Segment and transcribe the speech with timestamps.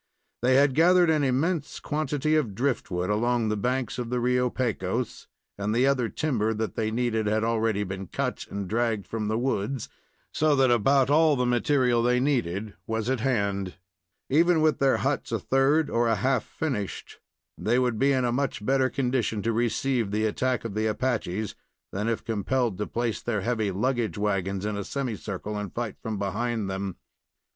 [0.41, 5.27] They had gathered an immense quantity of driftwood along the banks of the Rio Pecos,
[5.59, 9.37] and the other timber that they needed had already been cut and dragged from the
[9.37, 9.89] woods,
[10.33, 13.75] so that about all the material they needed was at hand.
[14.27, 17.19] Even with their huts a third or a half finished,
[17.55, 21.53] they would be in a much better condition to receive the attack of the Apaches
[21.91, 25.95] than if compelled to place their heavy luggage wagons in a semi circle and fight
[26.01, 26.95] from behind them.